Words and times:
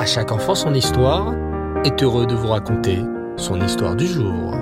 À 0.00 0.06
chaque 0.06 0.32
enfant 0.32 0.54
son 0.54 0.72
histoire 0.72 1.34
est 1.84 2.02
heureux 2.02 2.24
de 2.24 2.34
vous 2.34 2.48
raconter 2.48 3.00
son 3.36 3.60
histoire 3.60 3.94
du 3.94 4.06
jour. 4.06 4.54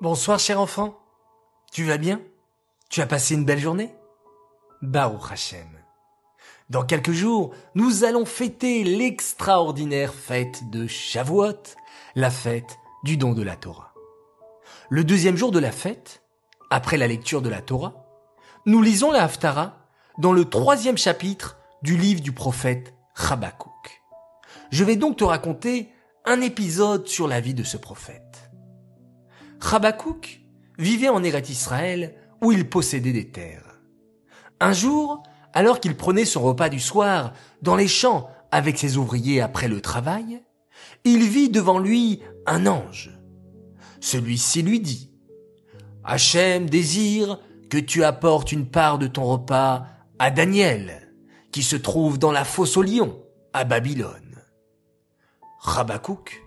Bonsoir 0.00 0.38
cher 0.38 0.60
enfant. 0.60 0.96
Tu 1.72 1.82
vas 1.82 1.98
bien? 1.98 2.20
Tu 2.90 3.00
as 3.00 3.08
passé 3.08 3.34
une 3.34 3.44
belle 3.44 3.58
journée? 3.58 3.92
Baruch 4.82 5.32
Hashem. 5.32 5.66
Dans 6.70 6.84
quelques 6.84 7.10
jours, 7.10 7.52
nous 7.74 8.04
allons 8.04 8.24
fêter 8.24 8.84
l'extraordinaire 8.84 10.14
fête 10.14 10.70
de 10.70 10.86
Shavuot, 10.86 11.74
la 12.14 12.30
fête 12.30 12.78
du 13.02 13.16
don 13.16 13.32
de 13.32 13.42
la 13.42 13.56
Torah. 13.56 13.94
Le 14.90 15.02
deuxième 15.02 15.36
jour 15.36 15.50
de 15.50 15.58
la 15.58 15.72
fête, 15.72 16.22
après 16.70 16.98
la 16.98 17.08
lecture 17.08 17.42
de 17.42 17.48
la 17.48 17.62
Torah, 17.62 18.06
nous 18.64 18.80
lisons 18.80 19.10
la 19.10 19.24
Haftara 19.24 19.81
dans 20.18 20.32
le 20.32 20.44
troisième 20.44 20.98
chapitre 20.98 21.58
du 21.82 21.96
livre 21.96 22.20
du 22.20 22.32
prophète 22.32 22.94
Habakkuk. 23.16 24.02
Je 24.70 24.84
vais 24.84 24.96
donc 24.96 25.18
te 25.18 25.24
raconter 25.24 25.90
un 26.24 26.40
épisode 26.40 27.08
sur 27.08 27.28
la 27.28 27.40
vie 27.40 27.54
de 27.54 27.64
ce 27.64 27.76
prophète. 27.76 28.50
Habakkuk 29.60 30.40
vivait 30.78 31.08
en 31.08 31.22
Eret 31.22 31.42
Israël 31.48 32.14
où 32.40 32.52
il 32.52 32.68
possédait 32.68 33.12
des 33.12 33.30
terres. 33.30 33.80
Un 34.60 34.72
jour, 34.72 35.22
alors 35.52 35.80
qu'il 35.80 35.96
prenait 35.96 36.24
son 36.24 36.42
repas 36.42 36.68
du 36.68 36.80
soir 36.80 37.32
dans 37.62 37.76
les 37.76 37.88
champs 37.88 38.28
avec 38.50 38.78
ses 38.78 38.96
ouvriers 38.96 39.40
après 39.40 39.68
le 39.68 39.80
travail, 39.80 40.42
il 41.04 41.28
vit 41.28 41.48
devant 41.48 41.78
lui 41.78 42.22
un 42.46 42.66
ange. 42.66 43.10
Celui-ci 44.00 44.62
lui 44.62 44.80
dit, 44.80 45.10
Hachem 46.04 46.68
désire 46.68 47.38
que 47.70 47.78
tu 47.78 48.04
apportes 48.04 48.52
une 48.52 48.66
part 48.66 48.98
de 48.98 49.06
ton 49.06 49.24
repas 49.24 49.86
à 50.22 50.30
Daniel, 50.30 51.12
qui 51.50 51.64
se 51.64 51.74
trouve 51.74 52.16
dans 52.16 52.30
la 52.30 52.44
fosse 52.44 52.76
au 52.76 52.82
lion, 52.82 53.20
à 53.52 53.64
Babylone. 53.64 54.40
Rabakouk 55.58 56.44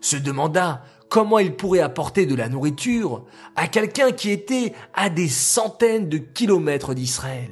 se 0.00 0.14
demanda 0.16 0.84
comment 1.10 1.40
il 1.40 1.56
pourrait 1.56 1.80
apporter 1.80 2.24
de 2.24 2.36
la 2.36 2.48
nourriture 2.48 3.26
à 3.56 3.66
quelqu'un 3.66 4.12
qui 4.12 4.30
était 4.30 4.74
à 4.94 5.10
des 5.10 5.26
centaines 5.26 6.08
de 6.08 6.18
kilomètres 6.18 6.94
d'Israël. 6.94 7.50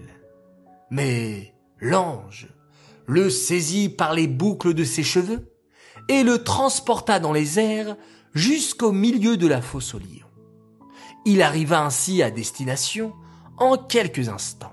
Mais 0.93 1.57
l'ange 1.81 2.47
le 3.07 3.29
saisit 3.29 3.89
par 3.89 4.15
les 4.15 4.29
boucles 4.29 4.75
de 4.75 4.85
ses 4.85 5.03
cheveux 5.03 5.53
et 6.09 6.23
le 6.23 6.45
transporta 6.45 7.19
dans 7.19 7.33
les 7.33 7.59
airs 7.59 7.97
jusqu'au 8.33 8.93
milieu 8.93 9.37
de 9.37 9.49
la 9.49 9.61
fosse 9.61 9.93
au 9.95 9.99
lion. 9.99 10.29
Il 11.27 11.43
arriva 11.43 11.85
ainsi 11.85 12.23
à 12.23 12.31
destination 12.31 13.13
en 13.57 13.77
quelques 13.77 14.29
instants. 14.29 14.71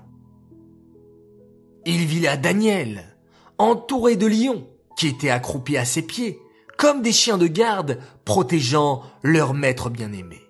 Il 1.84 2.06
vit 2.06 2.20
là 2.20 2.36
Daniel, 2.36 3.16
entouré 3.58 4.16
de 4.16 4.26
lions, 4.26 4.68
qui 4.96 5.08
étaient 5.08 5.30
accroupis 5.30 5.76
à 5.76 5.84
ses 5.84 6.02
pieds, 6.02 6.38
comme 6.78 7.02
des 7.02 7.12
chiens 7.12 7.38
de 7.38 7.46
garde 7.46 7.98
protégeant 8.24 9.02
leur 9.22 9.54
maître 9.54 9.90
bien-aimé. 9.90 10.40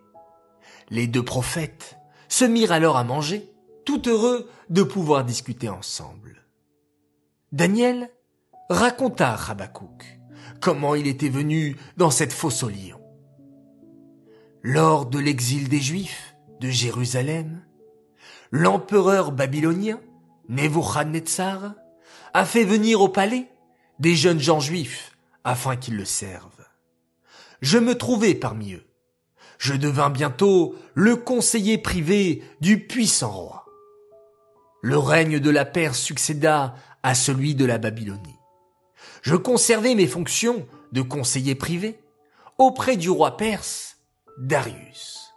Les 0.90 1.06
deux 1.06 1.24
prophètes 1.24 1.96
se 2.28 2.44
mirent 2.44 2.72
alors 2.72 2.96
à 2.96 3.04
manger, 3.04 3.50
tout 3.84 4.08
heureux 4.08 4.48
de 4.70 4.82
pouvoir 4.82 5.24
discuter 5.24 5.68
ensemble. 5.68 6.44
Daniel 7.50 8.10
raconta 8.70 9.34
à 9.34 9.50
Habakkuk 9.50 10.18
comment 10.60 10.94
il 10.94 11.06
était 11.06 11.28
venu 11.28 11.76
dans 11.96 12.10
cette 12.10 12.32
fosse 12.32 12.62
aux 12.62 12.68
lions. 12.68 13.00
Lors 14.62 15.06
de 15.06 15.18
l'exil 15.18 15.68
des 15.68 15.80
Juifs 15.80 16.36
de 16.60 16.70
Jérusalem, 16.70 17.64
l'empereur 18.52 19.32
babylonien, 19.32 20.00
Nebuchadnezzar, 20.48 21.74
a 22.34 22.44
fait 22.44 22.64
venir 22.64 23.00
au 23.00 23.08
palais 23.08 23.48
des 23.98 24.16
jeunes 24.16 24.40
gens 24.40 24.60
juifs 24.60 25.16
afin 25.44 25.76
qu'ils 25.76 25.96
le 25.96 26.04
servent. 26.04 26.66
Je 27.60 27.78
me 27.78 27.96
trouvais 27.96 28.34
parmi 28.34 28.74
eux. 28.74 28.86
Je 29.58 29.74
devins 29.74 30.10
bientôt 30.10 30.74
le 30.94 31.14
conseiller 31.16 31.78
privé 31.78 32.42
du 32.60 32.86
puissant 32.86 33.30
roi. 33.30 33.64
Le 34.82 34.98
règne 34.98 35.38
de 35.38 35.50
la 35.50 35.64
Perse 35.64 36.00
succéda 36.00 36.74
à 37.04 37.14
celui 37.14 37.54
de 37.54 37.64
la 37.64 37.78
Babylonie. 37.78 38.38
Je 39.22 39.36
conservai 39.36 39.94
mes 39.94 40.08
fonctions 40.08 40.66
de 40.90 41.02
conseiller 41.02 41.54
privé 41.54 42.00
auprès 42.58 42.96
du 42.96 43.08
roi 43.08 43.36
perse 43.36 43.98
Darius. 44.38 45.32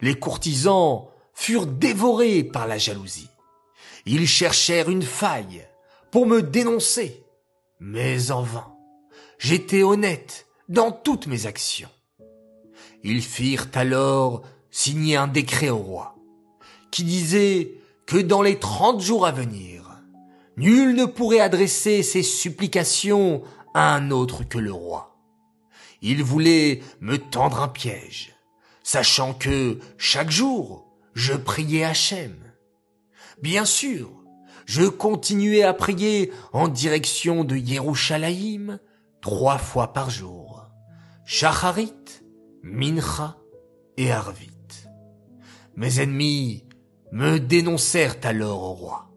Les 0.00 0.18
courtisans 0.18 1.08
furent 1.34 1.66
dévorés 1.66 2.44
par 2.44 2.66
la 2.66 2.78
jalousie. 2.78 3.28
Ils 4.06 4.26
cherchèrent 4.26 4.90
une 4.90 5.02
faille 5.02 5.66
pour 6.10 6.26
me 6.26 6.42
dénoncer, 6.42 7.24
mais 7.80 8.30
en 8.30 8.42
vain. 8.42 8.74
J'étais 9.38 9.82
honnête 9.82 10.46
dans 10.68 10.92
toutes 10.92 11.26
mes 11.26 11.46
actions. 11.46 11.88
Ils 13.02 13.22
firent 13.22 13.68
alors 13.74 14.42
signer 14.70 15.16
un 15.16 15.28
décret 15.28 15.70
au 15.70 15.78
roi, 15.78 16.16
qui 16.90 17.04
disait 17.04 17.74
que 18.06 18.16
dans 18.16 18.42
les 18.42 18.58
trente 18.58 19.00
jours 19.00 19.26
à 19.26 19.32
venir, 19.32 20.02
nul 20.56 20.94
ne 20.94 21.04
pourrait 21.04 21.40
adresser 21.40 22.02
ses 22.02 22.22
supplications 22.22 23.42
à 23.72 23.94
un 23.94 24.10
autre 24.10 24.44
que 24.44 24.58
le 24.58 24.72
roi. 24.72 25.16
Il 26.02 26.22
voulait 26.22 26.82
me 27.00 27.16
tendre 27.16 27.62
un 27.62 27.68
piège, 27.68 28.34
sachant 28.82 29.32
que 29.32 29.78
chaque 29.96 30.30
jour, 30.30 30.86
je 31.14 31.32
priais 31.32 31.84
Hachem. 31.84 32.43
Bien 33.42 33.64
sûr, 33.64 34.10
je 34.66 34.84
continuais 34.84 35.62
à 35.62 35.74
prier 35.74 36.32
en 36.52 36.68
direction 36.68 37.44
de 37.44 37.56
Yerushalayim 37.56 38.78
trois 39.20 39.58
fois 39.58 39.92
par 39.92 40.10
jour. 40.10 40.68
Shacharit, 41.24 42.22
Mincha 42.62 43.36
et 43.96 44.12
Arvit. 44.12 44.50
Mes 45.76 46.00
ennemis 46.00 46.64
me 47.12 47.38
dénoncèrent 47.38 48.16
alors 48.22 48.62
au 48.62 48.72
roi, 48.72 49.10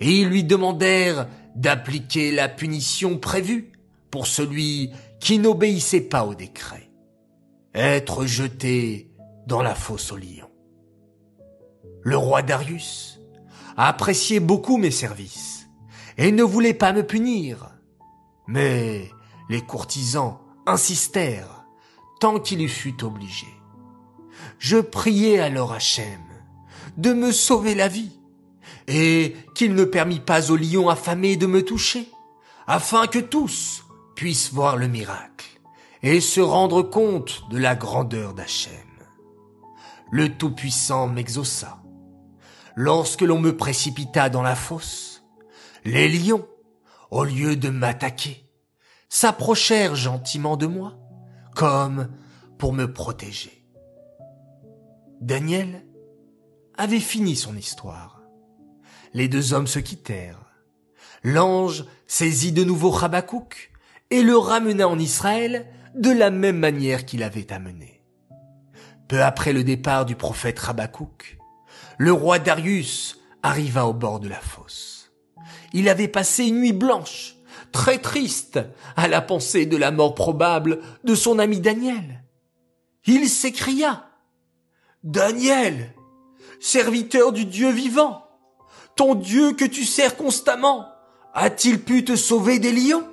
et 0.00 0.10
ils 0.10 0.28
lui 0.28 0.44
demandèrent 0.44 1.28
d'appliquer 1.54 2.32
la 2.32 2.48
punition 2.48 3.18
prévue 3.18 3.72
pour 4.10 4.26
celui 4.26 4.90
qui 5.20 5.38
n'obéissait 5.38 6.02
pas 6.02 6.24
au 6.24 6.34
décret. 6.34 6.90
Être 7.74 8.26
jeté 8.26 9.10
dans 9.46 9.62
la 9.62 9.74
fosse 9.74 10.12
au 10.12 10.16
lion. 10.16 10.48
Le 12.02 12.16
roi 12.16 12.42
Darius 12.42 13.15
appréciait 13.76 14.40
beaucoup 14.40 14.78
mes 14.78 14.90
services 14.90 15.68
et 16.18 16.32
ne 16.32 16.42
voulait 16.42 16.74
pas 16.74 16.92
me 16.92 17.06
punir. 17.06 17.70
Mais 18.46 19.10
les 19.48 19.60
courtisans 19.60 20.38
insistèrent 20.66 21.64
tant 22.20 22.40
qu'il 22.40 22.60
y 22.60 22.68
fut 22.68 23.04
obligé. 23.04 23.48
Je 24.58 24.78
priai 24.78 25.40
alors 25.40 25.72
Hachem 25.72 26.20
de 26.96 27.12
me 27.12 27.32
sauver 27.32 27.74
la 27.74 27.88
vie 27.88 28.12
et 28.88 29.36
qu'il 29.54 29.74
ne 29.74 29.84
permit 29.84 30.20
pas 30.20 30.50
au 30.50 30.56
lion 30.56 30.88
affamé 30.88 31.36
de 31.36 31.46
me 31.46 31.62
toucher, 31.62 32.08
afin 32.66 33.06
que 33.06 33.18
tous, 33.18 33.84
puissent 34.14 34.52
voir 34.52 34.76
le 34.76 34.88
miracle 34.88 35.60
et 36.02 36.20
se 36.20 36.40
rendre 36.40 36.82
compte 36.82 37.42
de 37.50 37.58
la 37.58 37.74
grandeur 37.74 38.32
d'Hachem. 38.32 38.72
Le 40.10 40.36
Tout-Puissant 40.36 41.08
m'exauça. 41.08 41.78
Lorsque 42.78 43.22
l'on 43.22 43.40
me 43.40 43.56
précipita 43.56 44.28
dans 44.28 44.42
la 44.42 44.54
fosse, 44.54 45.24
les 45.86 46.08
lions, 46.08 46.46
au 47.10 47.24
lieu 47.24 47.56
de 47.56 47.70
m'attaquer, 47.70 48.50
s'approchèrent 49.08 49.94
gentiment 49.94 50.58
de 50.58 50.66
moi, 50.66 50.98
comme 51.54 52.10
pour 52.58 52.74
me 52.74 52.92
protéger. 52.92 53.66
Daniel 55.22 55.86
avait 56.76 57.00
fini 57.00 57.34
son 57.34 57.56
histoire. 57.56 58.20
Les 59.14 59.28
deux 59.28 59.54
hommes 59.54 59.66
se 59.66 59.78
quittèrent. 59.78 60.44
L'ange 61.22 61.86
saisit 62.06 62.52
de 62.52 62.62
nouveau 62.62 62.94
Habakkuk 62.94 63.72
et 64.10 64.22
le 64.22 64.36
ramena 64.36 64.86
en 64.86 64.98
Israël 64.98 65.66
de 65.94 66.10
la 66.10 66.28
même 66.30 66.58
manière 66.58 67.06
qu'il 67.06 67.22
avait 67.22 67.54
amené. 67.54 68.02
Peu 69.08 69.22
après 69.22 69.54
le 69.54 69.64
départ 69.64 70.04
du 70.04 70.14
prophète 70.14 70.58
Rabakouk, 70.58 71.38
le 71.98 72.12
roi 72.12 72.38
Darius 72.38 73.20
arriva 73.42 73.86
au 73.86 73.92
bord 73.92 74.20
de 74.20 74.28
la 74.28 74.40
fosse. 74.40 75.12
Il 75.72 75.88
avait 75.88 76.08
passé 76.08 76.44
une 76.44 76.60
nuit 76.60 76.72
blanche, 76.72 77.36
très 77.72 77.98
triste, 77.98 78.60
à 78.96 79.08
la 79.08 79.20
pensée 79.20 79.66
de 79.66 79.76
la 79.76 79.90
mort 79.90 80.14
probable 80.14 80.80
de 81.04 81.14
son 81.14 81.38
ami 81.38 81.60
Daniel. 81.60 82.24
Il 83.06 83.28
s'écria, 83.28 84.08
Daniel, 85.04 85.94
serviteur 86.60 87.32
du 87.32 87.44
Dieu 87.44 87.70
vivant, 87.70 88.26
ton 88.96 89.14
Dieu 89.14 89.52
que 89.52 89.64
tu 89.64 89.84
sers 89.84 90.16
constamment, 90.16 90.86
a-t-il 91.34 91.82
pu 91.82 92.04
te 92.04 92.16
sauver 92.16 92.58
des 92.58 92.72
lions? 92.72 93.06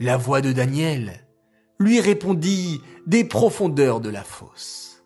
La 0.00 0.16
voix 0.16 0.40
de 0.40 0.52
Daniel 0.52 1.26
lui 1.78 2.00
répondit 2.00 2.80
des 3.06 3.24
profondeurs 3.24 4.00
de 4.00 4.10
la 4.10 4.24
fosse. 4.24 5.04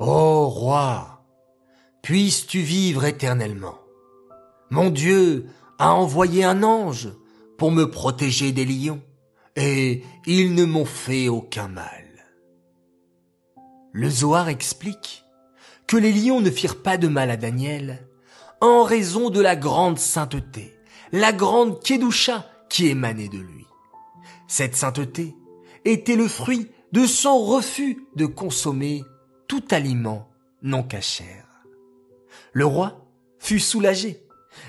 Ô 0.00 0.48
roi, 0.48 1.13
puisses-tu 2.04 2.60
vivre 2.60 3.06
éternellement. 3.06 3.78
Mon 4.68 4.90
Dieu 4.90 5.46
a 5.78 5.94
envoyé 5.94 6.44
un 6.44 6.62
ange 6.62 7.08
pour 7.56 7.70
me 7.72 7.90
protéger 7.90 8.52
des 8.52 8.66
lions, 8.66 9.00
et 9.56 10.02
ils 10.26 10.54
ne 10.54 10.66
m'ont 10.66 10.84
fait 10.84 11.28
aucun 11.28 11.68
mal. 11.68 12.04
Le 13.92 14.10
Zohar 14.10 14.50
explique 14.50 15.24
que 15.86 15.96
les 15.96 16.12
lions 16.12 16.42
ne 16.42 16.50
firent 16.50 16.82
pas 16.82 16.98
de 16.98 17.08
mal 17.08 17.30
à 17.30 17.38
Daniel 17.38 18.06
en 18.60 18.82
raison 18.82 19.30
de 19.30 19.40
la 19.40 19.56
grande 19.56 19.98
sainteté, 19.98 20.74
la 21.10 21.32
grande 21.32 21.82
Kedusha 21.82 22.44
qui 22.68 22.88
émanait 22.88 23.28
de 23.28 23.38
lui. 23.38 23.64
Cette 24.46 24.76
sainteté 24.76 25.34
était 25.86 26.16
le 26.16 26.28
fruit 26.28 26.68
de 26.92 27.06
son 27.06 27.38
refus 27.38 28.06
de 28.14 28.26
consommer 28.26 29.04
tout 29.48 29.64
aliment 29.70 30.28
non 30.62 30.82
cachère. 30.82 31.53
Le 32.54 32.64
roi 32.64 33.04
fut 33.38 33.60
soulagé. 33.60 34.24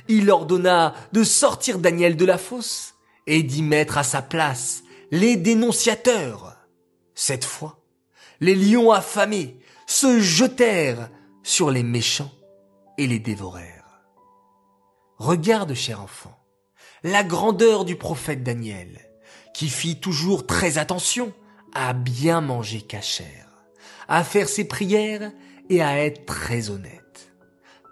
Il 0.07 0.29
ordonna 0.29 0.93
de 1.13 1.23
sortir 1.23 1.79
Daniel 1.79 2.17
de 2.17 2.25
la 2.25 2.39
fosse 2.39 2.95
et 3.27 3.43
d'y 3.43 3.61
mettre 3.61 3.97
à 3.97 4.03
sa 4.03 4.21
place 4.21 4.83
les 5.11 5.37
dénonciateurs. 5.37 6.57
Cette 7.13 7.45
fois, 7.45 7.79
les 8.41 8.55
lions 8.55 8.91
affamés 8.91 9.59
se 9.85 10.19
jetèrent 10.19 11.09
sur 11.43 11.69
les 11.69 11.83
méchants 11.83 12.33
et 12.97 13.05
les 13.05 13.19
dévorèrent. 13.19 14.01
Regarde, 15.17 15.75
cher 15.75 16.01
enfant, 16.01 16.37
la 17.03 17.23
grandeur 17.23 17.85
du 17.85 17.95
prophète 17.95 18.41
Daniel, 18.43 18.99
qui 19.53 19.69
fit 19.69 19.99
toujours 19.99 20.47
très 20.47 20.79
attention 20.79 21.31
à 21.73 21.93
bien 21.93 22.41
manger 22.41 22.81
cachère, 22.81 23.47
à 24.07 24.23
faire 24.23 24.49
ses 24.49 24.67
prières 24.67 25.31
et 25.69 25.83
à 25.83 26.03
être 26.03 26.25
très 26.25 26.71
honnête. 26.71 27.04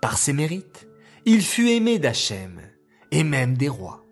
Par 0.03 0.17
ses 0.17 0.33
mérites, 0.33 0.89
il 1.23 1.41
fut 1.41 1.69
aimé 1.69 1.97
d'Hachem 1.97 2.59
et 3.11 3.23
même 3.23 3.55
des 3.55 3.69
rois. 3.69 4.03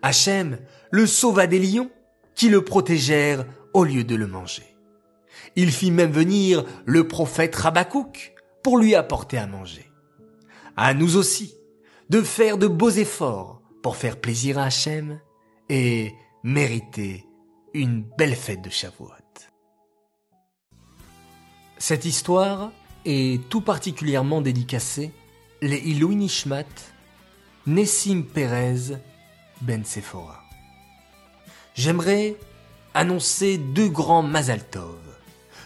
Hachem 0.00 0.58
le 0.90 1.06
sauva 1.06 1.46
des 1.46 1.58
lions 1.58 1.90
qui 2.34 2.48
le 2.48 2.64
protégèrent 2.64 3.44
au 3.74 3.84
lieu 3.84 4.04
de 4.04 4.14
le 4.14 4.26
manger. 4.26 4.74
Il 5.54 5.70
fit 5.70 5.90
même 5.90 6.12
venir 6.12 6.64
le 6.86 7.06
prophète 7.06 7.54
Rabakouk 7.56 8.32
pour 8.62 8.78
lui 8.78 8.94
apporter 8.94 9.36
à 9.36 9.46
manger. 9.46 9.92
À 10.78 10.94
nous 10.94 11.18
aussi 11.18 11.54
de 12.08 12.22
faire 12.22 12.56
de 12.56 12.66
beaux 12.66 12.88
efforts 12.88 13.60
pour 13.82 13.96
faire 13.96 14.18
plaisir 14.18 14.58
à 14.58 14.64
Hachem 14.64 15.20
et 15.68 16.14
mériter 16.42 17.26
une 17.74 18.02
belle 18.16 18.34
fête 18.34 18.62
de 18.62 18.70
Shavuot. 18.70 19.12
Cette 21.76 22.06
histoire 22.06 22.72
est 23.04 23.48
tout 23.48 23.60
particulièrement 23.60 24.40
dédicacée 24.40 25.12
les 25.62 25.78
Ilou 25.78 26.12
Nishmat 26.12 26.64
Nessim 27.66 28.22
Perez 28.22 28.96
Ben 29.60 29.84
Sephora. 29.84 30.40
J'aimerais 31.74 32.36
annoncer 32.94 33.58
deux 33.58 33.88
grands 33.88 34.22
Mazal 34.22 34.64
Tov. 34.64 34.98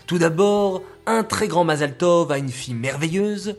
Tout 0.06 0.18
d'abord, 0.18 0.82
un 1.06 1.24
très 1.24 1.48
grand 1.48 1.64
Mazal 1.64 1.96
Tov 1.96 2.32
à 2.32 2.38
une 2.38 2.50
fille 2.50 2.74
merveilleuse, 2.74 3.56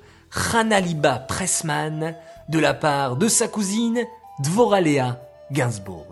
Liba 0.54 1.20
Pressman, 1.20 2.16
de 2.50 2.60
la 2.60 2.74
part 2.74 3.16
de 3.16 3.28
sa 3.28 3.48
cousine 3.48 4.04
Dvoralea 4.40 5.20
Gainsbourg. 5.52 6.08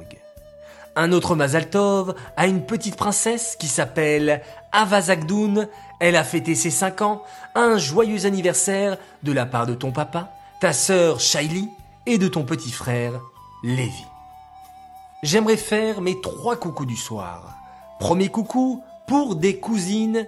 Un 0.95 1.13
autre 1.13 1.35
Mazal 1.35 1.69
Tov 1.69 2.15
à 2.35 2.47
une 2.47 2.65
petite 2.65 2.97
princesse 2.97 3.55
qui 3.57 3.67
s'appelle 3.67 4.41
Avazagdoun. 4.71 5.67
Elle 5.99 6.15
a 6.15 6.23
fêté 6.23 6.55
ses 6.55 6.71
5 6.71 7.01
ans. 7.01 7.23
Un 7.55 7.77
joyeux 7.77 8.25
anniversaire 8.25 8.97
de 9.23 9.31
la 9.31 9.45
part 9.45 9.67
de 9.67 9.73
ton 9.73 9.91
papa, 9.91 10.31
ta 10.59 10.73
sœur 10.73 11.19
Shaili 11.19 11.69
et 12.05 12.17
de 12.17 12.27
ton 12.27 12.43
petit 12.43 12.71
frère 12.71 13.13
Lévi. 13.63 14.05
J'aimerais 15.23 15.57
faire 15.57 16.01
mes 16.01 16.19
trois 16.21 16.55
coucous 16.55 16.85
du 16.85 16.95
soir. 16.95 17.55
Premier 17.99 18.29
coucou 18.29 18.83
pour 19.05 19.35
des 19.35 19.57
cousines 19.57 20.27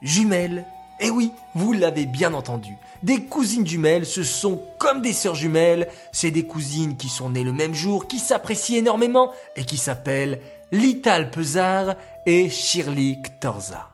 jumelles. 0.00 0.64
Eh 1.00 1.10
oui, 1.10 1.32
vous 1.54 1.72
l'avez 1.72 2.06
bien 2.06 2.32
entendu. 2.32 2.76
Des 3.02 3.24
cousines 3.24 3.66
jumelles, 3.66 4.06
ce 4.06 4.22
sont 4.22 4.62
comme 4.78 5.02
des 5.02 5.12
sœurs 5.12 5.34
jumelles. 5.34 5.88
C'est 6.12 6.30
des 6.30 6.46
cousines 6.46 6.96
qui 6.96 7.08
sont 7.08 7.30
nées 7.30 7.44
le 7.44 7.52
même 7.52 7.74
jour, 7.74 8.06
qui 8.06 8.18
s'apprécient 8.18 8.78
énormément 8.78 9.32
et 9.56 9.64
qui 9.64 9.76
s'appellent 9.76 10.40
Lital 10.72 11.30
Pesar 11.30 11.96
et 12.24 12.48
Shirley 12.48 13.18
Torza. 13.42 13.90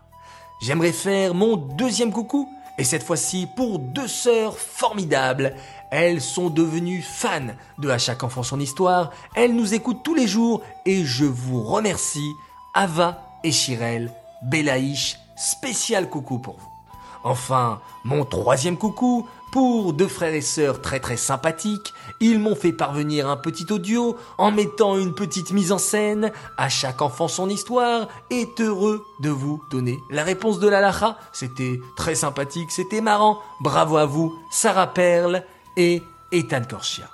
J'aimerais 0.63 0.93
faire 0.93 1.35
mon 1.35 1.57
deuxième 1.57 2.13
coucou 2.13 2.49
et 2.79 2.85
cette 2.85 3.03
fois-ci 3.03 3.49
pour 3.57 3.81
deux 3.81 4.07
sœurs 4.07 4.57
formidables. 4.57 5.57
Elles 5.91 6.21
sont 6.21 6.51
devenues 6.51 7.03
fans 7.03 7.49
de 7.79 7.89
À 7.89 7.99
chaque 7.99 8.23
enfant 8.23 8.45
son 8.45 8.61
histoire. 8.61 9.11
Elles 9.35 9.57
nous 9.57 9.75
écoutent 9.75 10.05
tous 10.05 10.15
les 10.15 10.29
jours 10.29 10.63
et 10.87 11.05
je 11.05 11.25
vous 11.25 11.65
remercie. 11.65 12.31
Ava 12.75 13.25
et 13.43 13.51
Chirel, 13.51 14.13
Belaïch, 14.43 15.19
spécial 15.37 16.09
coucou 16.09 16.39
pour 16.39 16.59
vous. 16.59 16.78
Enfin, 17.25 17.81
mon 18.05 18.25
troisième 18.25 18.77
coucou 18.77 19.29
pour 19.51 19.93
deux 19.93 20.09
frères 20.09 20.35
et 20.35 20.41
sœurs 20.41 20.81
très 20.81 21.01
très 21.01 21.17
sympathiques. 21.17 21.95
Ils 22.21 22.39
m'ont 22.39 22.55
fait 22.55 22.73
parvenir 22.73 23.29
un 23.29 23.37
petit 23.37 23.67
audio 23.71 24.17
en 24.37 24.51
mettant 24.51 24.97
une 24.97 25.15
petite 25.15 25.53
mise 25.53 25.73
en 25.73 25.79
scène. 25.79 26.33
À 26.57 26.69
chaque 26.69 27.03
enfant 27.03 27.29
son 27.29 27.49
histoire 27.49 28.09
est 28.31 28.61
heureux 28.61 29.05
de 29.21 29.31
vous 29.31 29.63
donner 29.71 29.99
la 30.11 30.23
réponse 30.23 30.59
de 30.59 30.69
la 30.69 30.81
lacha. 30.81 31.19
C'était 31.33 31.81
très 31.97 32.15
sympathique, 32.15 32.71
c'était 32.71 33.01
marrant. 33.01 33.39
Bravo 33.61 33.97
à 33.97 34.07
vous, 34.07 34.35
Sarah 34.51 34.89
Perle 34.89 35.45
et 35.77 36.03
Ethan 36.33 36.63
Korchia. 36.69 37.09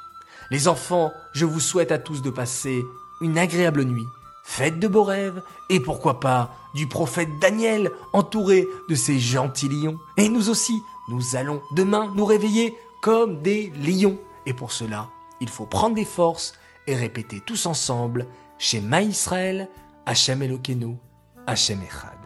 Les 0.51 0.69
enfants, 0.69 1.13
je 1.33 1.45
vous 1.45 1.61
souhaite 1.61 1.93
à 1.93 1.99
tous 1.99 2.23
de 2.23 2.31
passer 2.31 2.85
une 3.21 3.39
agréable 3.39 3.85
nuit. 3.85 4.07
Faites 4.47 4.79
de 4.79 4.89
beaux 4.89 5.05
rêves 5.05 5.43
et 5.71 5.81
pourquoi 5.81 6.21
pas 6.21 6.55
du 6.75 6.87
prophète 6.87 7.39
Daniel 7.41 7.91
entouré 8.13 8.69
de 8.89 8.95
ces 8.95 9.19
gentils 9.19 9.71
lions. 9.71 9.99
Et 10.19 10.29
nous 10.29 10.51
aussi, 10.51 10.81
nous 11.09 11.35
allons 11.35 11.63
demain 11.75 12.13
nous 12.15 12.27
réveiller 12.27 12.77
comme 13.01 13.41
des 13.41 13.71
lions. 13.71 14.19
Et 14.47 14.53
pour 14.53 14.71
cela, 14.71 15.09
il 15.41 15.49
faut 15.49 15.67
prendre 15.67 15.97
des 15.97 16.05
forces 16.05 16.53
et 16.87 16.95
répéter 16.95 17.41
tous 17.41 17.65
ensemble 17.67 18.27
chez 18.59 18.83
Israël, 19.03 19.69
Hachem 20.05 20.43
Elokeinu, 20.43 20.99
Hachem 21.47 21.83
Echad. 21.83 22.24